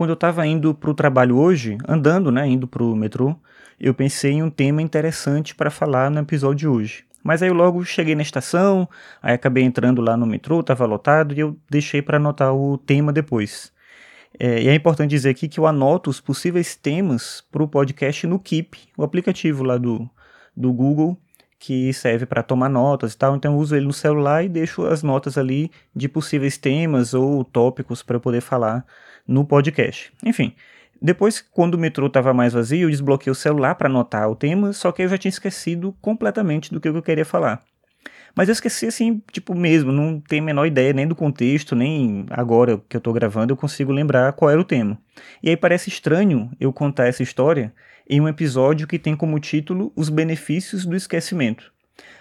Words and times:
quando 0.00 0.08
eu 0.08 0.14
estava 0.14 0.46
indo 0.46 0.72
para 0.72 0.90
o 0.90 0.94
trabalho 0.94 1.36
hoje, 1.36 1.76
andando, 1.86 2.32
né, 2.32 2.48
indo 2.48 2.66
para 2.66 2.82
o 2.82 2.96
metrô, 2.96 3.36
eu 3.78 3.92
pensei 3.92 4.32
em 4.32 4.42
um 4.42 4.48
tema 4.48 4.80
interessante 4.80 5.54
para 5.54 5.70
falar 5.70 6.10
no 6.10 6.20
episódio 6.20 6.56
de 6.56 6.66
hoje. 6.66 7.04
Mas 7.22 7.42
aí 7.42 7.50
eu 7.50 7.54
logo 7.54 7.84
cheguei 7.84 8.14
na 8.14 8.22
estação, 8.22 8.88
aí 9.20 9.34
acabei 9.34 9.62
entrando 9.62 10.00
lá 10.00 10.16
no 10.16 10.24
metrô, 10.24 10.60
estava 10.60 10.86
lotado 10.86 11.34
e 11.34 11.40
eu 11.40 11.54
deixei 11.68 12.00
para 12.00 12.16
anotar 12.16 12.54
o 12.54 12.78
tema 12.78 13.12
depois. 13.12 13.74
É, 14.38 14.62
e 14.62 14.68
é 14.68 14.74
importante 14.74 15.10
dizer 15.10 15.28
aqui 15.28 15.46
que 15.46 15.60
eu 15.60 15.66
anoto 15.66 16.08
os 16.08 16.18
possíveis 16.18 16.74
temas 16.74 17.44
para 17.52 17.62
o 17.62 17.68
podcast 17.68 18.26
no 18.26 18.38
Keep, 18.38 18.78
o 18.96 19.04
aplicativo 19.04 19.62
lá 19.62 19.76
do, 19.76 20.08
do 20.56 20.72
Google, 20.72 21.20
que 21.60 21.92
serve 21.92 22.24
para 22.24 22.42
tomar 22.42 22.70
notas 22.70 23.12
e 23.12 23.16
tal. 23.18 23.36
Então 23.36 23.52
eu 23.52 23.58
uso 23.58 23.76
ele 23.76 23.86
no 23.86 23.92
celular 23.92 24.42
e 24.42 24.48
deixo 24.48 24.84
as 24.86 25.02
notas 25.02 25.36
ali 25.36 25.70
de 25.94 26.08
possíveis 26.08 26.56
temas 26.56 27.12
ou 27.14 27.44
tópicos 27.44 28.02
para 28.02 28.16
eu 28.16 28.20
poder 28.20 28.40
falar 28.40 28.84
no 29.28 29.44
podcast. 29.44 30.10
Enfim, 30.24 30.54
depois, 31.00 31.40
quando 31.40 31.74
o 31.74 31.78
metrô 31.78 32.06
estava 32.06 32.32
mais 32.32 32.54
vazio, 32.54 32.86
eu 32.86 32.90
desbloqueei 32.90 33.30
o 33.30 33.34
celular 33.34 33.74
para 33.74 33.88
anotar 33.88 34.28
o 34.28 34.34
tema, 34.34 34.72
só 34.72 34.90
que 34.90 35.02
eu 35.02 35.08
já 35.08 35.18
tinha 35.18 35.30
esquecido 35.30 35.94
completamente 36.00 36.72
do 36.72 36.80
que 36.80 36.88
eu 36.88 37.02
queria 37.02 37.24
falar. 37.24 37.62
Mas 38.34 38.48
eu 38.48 38.52
esqueci 38.52 38.86
assim, 38.86 39.22
tipo 39.32 39.54
mesmo, 39.54 39.90
não 39.90 40.20
tenho 40.20 40.42
a 40.42 40.46
menor 40.46 40.66
ideia 40.66 40.92
nem 40.92 41.06
do 41.06 41.16
contexto, 41.16 41.74
nem 41.74 42.26
agora 42.30 42.80
que 42.88 42.96
eu 42.96 42.98
estou 42.98 43.12
gravando 43.12 43.52
eu 43.52 43.56
consigo 43.56 43.92
lembrar 43.92 44.32
qual 44.32 44.50
era 44.50 44.60
o 44.60 44.64
tema. 44.64 44.98
E 45.42 45.50
aí 45.50 45.56
parece 45.56 45.88
estranho 45.88 46.50
eu 46.60 46.72
contar 46.72 47.06
essa 47.06 47.22
história 47.22 47.72
em 48.08 48.20
um 48.20 48.28
episódio 48.28 48.86
que 48.86 48.98
tem 48.98 49.16
como 49.16 49.38
título 49.38 49.92
Os 49.94 50.08
Benefícios 50.08 50.84
do 50.84 50.96
Esquecimento. 50.96 51.72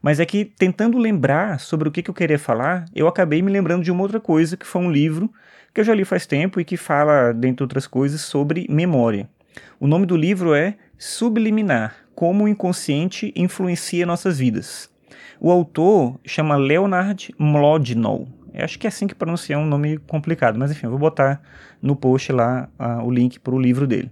Mas 0.00 0.20
é 0.20 0.26
que, 0.26 0.44
tentando 0.44 0.98
lembrar 0.98 1.58
sobre 1.58 1.88
o 1.88 1.92
que, 1.92 2.02
que 2.02 2.10
eu 2.10 2.14
queria 2.14 2.38
falar, 2.38 2.84
eu 2.94 3.08
acabei 3.08 3.40
me 3.42 3.50
lembrando 3.50 3.82
de 3.82 3.90
uma 3.90 4.02
outra 4.02 4.20
coisa, 4.20 4.56
que 4.56 4.66
foi 4.66 4.82
um 4.82 4.90
livro 4.90 5.32
que 5.72 5.80
eu 5.80 5.84
já 5.84 5.94
li 5.94 6.04
faz 6.04 6.26
tempo 6.26 6.60
e 6.60 6.64
que 6.64 6.76
fala, 6.76 7.32
dentre 7.32 7.64
outras 7.64 7.86
coisas, 7.86 8.20
sobre 8.20 8.66
memória. 8.70 9.28
O 9.80 9.86
nome 9.86 10.06
do 10.06 10.16
livro 10.16 10.54
é 10.54 10.76
Subliminar: 10.98 11.96
Como 12.14 12.44
o 12.44 12.48
Inconsciente 12.48 13.32
Influencia 13.34 14.06
Nossas 14.06 14.38
Vidas. 14.38 14.93
O 15.40 15.50
autor 15.50 16.18
chama 16.24 16.56
Leonard 16.56 17.34
Mlodinow. 17.38 18.28
Eu 18.52 18.64
acho 18.64 18.78
que 18.78 18.86
é 18.86 18.88
assim 18.88 19.06
que 19.06 19.14
pronuncia, 19.14 19.56
é 19.56 19.58
um 19.58 19.66
nome 19.66 19.98
complicado, 19.98 20.58
mas 20.58 20.70
enfim, 20.70 20.86
eu 20.86 20.90
vou 20.90 20.98
botar 20.98 21.42
no 21.82 21.96
post 21.96 22.30
lá 22.32 22.68
uh, 22.78 23.04
o 23.04 23.10
link 23.10 23.40
para 23.40 23.54
o 23.54 23.60
livro 23.60 23.86
dele. 23.86 24.10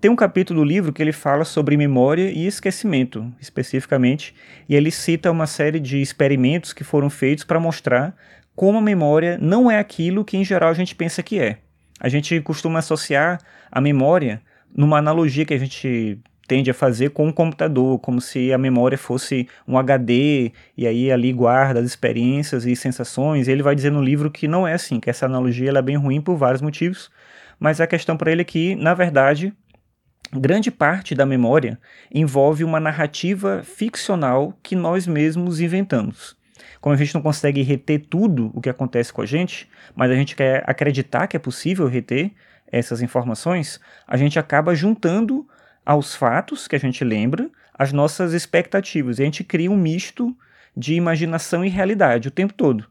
Tem 0.00 0.10
um 0.10 0.16
capítulo 0.16 0.60
do 0.60 0.64
livro 0.64 0.92
que 0.92 1.02
ele 1.02 1.12
fala 1.12 1.44
sobre 1.44 1.76
memória 1.76 2.30
e 2.30 2.46
esquecimento, 2.46 3.32
especificamente, 3.40 4.34
e 4.68 4.74
ele 4.74 4.90
cita 4.90 5.30
uma 5.30 5.46
série 5.46 5.80
de 5.80 6.00
experimentos 6.00 6.72
que 6.72 6.84
foram 6.84 7.08
feitos 7.08 7.44
para 7.44 7.60
mostrar 7.60 8.14
como 8.54 8.78
a 8.78 8.82
memória 8.82 9.38
não 9.40 9.70
é 9.70 9.78
aquilo 9.78 10.24
que 10.24 10.36
em 10.36 10.44
geral 10.44 10.70
a 10.70 10.74
gente 10.74 10.94
pensa 10.94 11.22
que 11.22 11.38
é. 11.38 11.58
A 11.98 12.08
gente 12.08 12.40
costuma 12.40 12.78
associar 12.78 13.40
a 13.70 13.80
memória 13.80 14.42
numa 14.74 14.98
analogia 14.98 15.44
que 15.44 15.54
a 15.54 15.58
gente 15.58 16.18
tende 16.46 16.70
a 16.70 16.74
fazer 16.74 17.10
com 17.10 17.28
o 17.28 17.32
computador, 17.32 17.98
como 17.98 18.20
se 18.20 18.52
a 18.52 18.58
memória 18.58 18.98
fosse 18.98 19.48
um 19.66 19.78
HD 19.78 20.52
e 20.76 20.86
aí 20.86 21.10
ali 21.10 21.32
guarda 21.32 21.80
as 21.80 21.86
experiências 21.86 22.66
e 22.66 22.76
sensações. 22.76 23.48
E 23.48 23.50
ele 23.50 23.62
vai 23.62 23.74
dizer 23.74 23.90
no 23.90 24.02
livro 24.02 24.30
que 24.30 24.46
não 24.46 24.66
é 24.66 24.74
assim, 24.74 25.00
que 25.00 25.10
essa 25.10 25.26
analogia 25.26 25.70
é 25.70 25.82
bem 25.82 25.96
ruim 25.96 26.20
por 26.20 26.36
vários 26.36 26.62
motivos, 26.62 27.10
mas 27.58 27.80
a 27.80 27.86
questão 27.86 28.16
para 28.16 28.30
ele 28.30 28.42
é 28.42 28.44
que, 28.44 28.74
na 28.76 28.94
verdade, 28.94 29.52
grande 30.32 30.70
parte 30.70 31.14
da 31.14 31.24
memória 31.24 31.78
envolve 32.12 32.64
uma 32.64 32.80
narrativa 32.80 33.62
ficcional 33.62 34.52
que 34.62 34.76
nós 34.76 35.06
mesmos 35.06 35.60
inventamos. 35.60 36.36
Como 36.80 36.94
a 36.94 36.98
gente 36.98 37.14
não 37.14 37.22
consegue 37.22 37.62
reter 37.62 38.06
tudo 38.10 38.50
o 38.54 38.60
que 38.60 38.68
acontece 38.68 39.12
com 39.12 39.22
a 39.22 39.26
gente, 39.26 39.68
mas 39.94 40.10
a 40.10 40.14
gente 40.14 40.36
quer 40.36 40.62
acreditar 40.66 41.26
que 41.26 41.36
é 41.36 41.40
possível 41.40 41.86
reter 41.86 42.32
essas 42.70 43.00
informações, 43.00 43.80
a 44.06 44.16
gente 44.16 44.38
acaba 44.38 44.74
juntando 44.74 45.46
aos 45.84 46.14
fatos 46.14 46.66
que 46.66 46.76
a 46.76 46.80
gente 46.80 47.04
lembra 47.04 47.50
as 47.76 47.92
nossas 47.92 48.32
expectativas. 48.32 49.18
E 49.18 49.22
a 49.22 49.24
gente 49.24 49.44
cria 49.44 49.70
um 49.70 49.76
misto 49.76 50.36
de 50.76 50.94
imaginação 50.94 51.64
e 51.64 51.68
realidade 51.68 52.28
o 52.28 52.30
tempo 52.30 52.52
todo. 52.52 52.86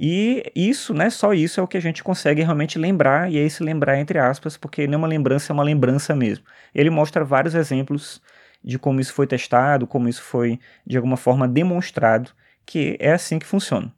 E 0.00 0.52
isso, 0.54 0.94
né, 0.94 1.10
só 1.10 1.34
isso 1.34 1.58
é 1.58 1.62
o 1.62 1.66
que 1.66 1.76
a 1.76 1.82
gente 1.82 2.04
consegue 2.04 2.40
realmente 2.42 2.78
lembrar, 2.78 3.32
e 3.32 3.36
é 3.36 3.40
esse 3.40 3.64
lembrar 3.64 3.98
entre 3.98 4.16
aspas, 4.16 4.56
porque 4.56 4.86
nenhuma 4.86 5.08
lembrança 5.08 5.52
é 5.52 5.54
uma 5.54 5.64
lembrança 5.64 6.14
mesmo. 6.14 6.44
Ele 6.72 6.88
mostra 6.88 7.24
vários 7.24 7.56
exemplos 7.56 8.22
de 8.62 8.78
como 8.78 9.00
isso 9.00 9.12
foi 9.12 9.26
testado, 9.26 9.88
como 9.88 10.08
isso 10.08 10.22
foi 10.22 10.60
de 10.86 10.96
alguma 10.96 11.16
forma 11.16 11.48
demonstrado, 11.48 12.30
que 12.64 12.96
é 13.00 13.12
assim 13.12 13.40
que 13.40 13.46
funciona. 13.46 13.92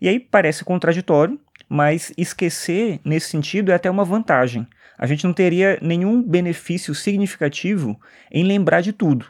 E 0.00 0.08
aí 0.08 0.18
parece 0.18 0.64
contraditório, 0.64 1.38
mas 1.68 2.12
esquecer 2.16 3.00
nesse 3.04 3.28
sentido 3.28 3.72
é 3.72 3.74
até 3.74 3.90
uma 3.90 4.04
vantagem. 4.04 4.66
A 4.96 5.06
gente 5.06 5.24
não 5.24 5.32
teria 5.32 5.78
nenhum 5.82 6.22
benefício 6.22 6.94
significativo 6.94 7.98
em 8.30 8.44
lembrar 8.44 8.80
de 8.80 8.92
tudo. 8.92 9.26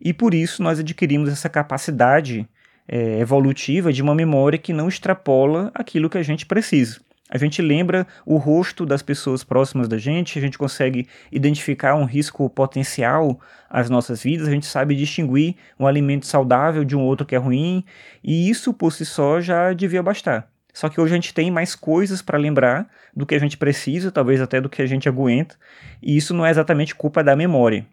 E 0.00 0.12
por 0.12 0.34
isso 0.34 0.62
nós 0.62 0.78
adquirimos 0.78 1.30
essa 1.30 1.48
capacidade 1.48 2.46
é, 2.86 3.18
evolutiva 3.18 3.92
de 3.92 4.02
uma 4.02 4.14
memória 4.14 4.58
que 4.58 4.72
não 4.72 4.88
extrapola 4.88 5.70
aquilo 5.74 6.10
que 6.10 6.18
a 6.18 6.22
gente 6.22 6.44
precisa. 6.44 7.00
A 7.28 7.38
gente 7.38 7.60
lembra 7.60 8.06
o 8.24 8.36
rosto 8.36 8.86
das 8.86 9.02
pessoas 9.02 9.42
próximas 9.42 9.88
da 9.88 9.98
gente, 9.98 10.38
a 10.38 10.42
gente 10.42 10.56
consegue 10.56 11.08
identificar 11.32 11.96
um 11.96 12.04
risco 12.04 12.48
potencial 12.48 13.40
às 13.68 13.90
nossas 13.90 14.22
vidas, 14.22 14.46
a 14.46 14.50
gente 14.52 14.66
sabe 14.66 14.94
distinguir 14.94 15.56
um 15.78 15.88
alimento 15.88 16.24
saudável 16.24 16.84
de 16.84 16.94
um 16.94 17.00
outro 17.00 17.26
que 17.26 17.34
é 17.34 17.38
ruim, 17.38 17.84
e 18.22 18.48
isso 18.48 18.72
por 18.72 18.92
si 18.92 19.04
só 19.04 19.40
já 19.40 19.72
devia 19.72 20.04
bastar. 20.04 20.48
Só 20.76 20.90
que 20.90 21.00
hoje 21.00 21.14
a 21.14 21.16
gente 21.16 21.32
tem 21.32 21.50
mais 21.50 21.74
coisas 21.74 22.20
para 22.20 22.36
lembrar 22.36 22.86
do 23.16 23.24
que 23.24 23.34
a 23.34 23.38
gente 23.38 23.56
precisa, 23.56 24.12
talvez 24.12 24.42
até 24.42 24.60
do 24.60 24.68
que 24.68 24.82
a 24.82 24.86
gente 24.86 25.08
aguenta, 25.08 25.56
e 26.02 26.14
isso 26.14 26.34
não 26.34 26.44
é 26.44 26.50
exatamente 26.50 26.94
culpa 26.94 27.24
da 27.24 27.34
memória. 27.34 27.86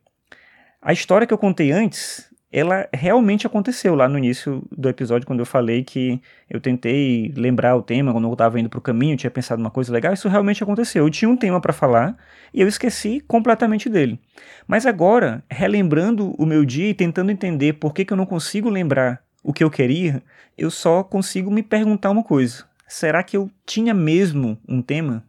A 0.81 0.91
história 0.91 1.25
que 1.25 1.33
eu 1.33 1.38
contei 1.38 1.72
antes 1.72 2.29
ela 2.51 2.88
realmente 2.93 3.47
aconteceu 3.47 3.95
lá 3.95 4.07
no 4.07 4.17
início 4.17 4.63
do 4.69 4.88
episódio, 4.89 5.25
quando 5.25 5.39
eu 5.39 5.45
falei 5.45 5.81
que 5.83 6.22
eu 6.47 6.59
tentei 6.59 7.33
lembrar 7.35 7.75
o 7.75 7.81
tema, 7.81 8.11
quando 8.11 8.27
eu 8.27 8.33
estava 8.33 8.59
indo 8.59 8.69
para 8.69 8.77
o 8.77 8.81
caminho, 8.81 9.17
tinha 9.17 9.31
pensado 9.31 9.61
uma 9.61 9.72
coisa 9.72 9.91
legal, 9.91 10.13
isso 10.13 10.27
realmente 10.27 10.61
aconteceu. 10.61 11.05
Eu 11.05 11.09
tinha 11.09 11.29
um 11.29 11.38
tema 11.38 11.59
para 11.61 11.73
falar 11.73 12.16
e 12.53 12.61
eu 12.61 12.67
esqueci 12.67 13.22
completamente 13.22 13.89
dele. 13.89 14.19
Mas 14.67 14.85
agora, 14.85 15.41
relembrando 15.49 16.35
o 16.38 16.45
meu 16.45 16.63
dia 16.63 16.89
e 16.89 16.93
tentando 16.93 17.31
entender 17.31 17.73
por 17.73 17.93
que, 17.93 18.05
que 18.05 18.13
eu 18.13 18.17
não 18.17 18.25
consigo 18.25 18.69
lembrar 18.69 19.23
o 19.41 19.51
que 19.51 19.63
eu 19.63 19.72
queria, 19.72 20.22
eu 20.55 20.69
só 20.69 21.01
consigo 21.03 21.49
me 21.49 21.63
perguntar 21.63 22.11
uma 22.11 22.23
coisa: 22.23 22.66
será 22.88 23.23
que 23.23 23.35
eu 23.38 23.49
tinha 23.66 23.94
mesmo 23.94 24.57
um 24.67 24.81
tema? 24.81 25.23